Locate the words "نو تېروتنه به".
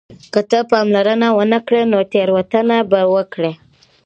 1.91-3.01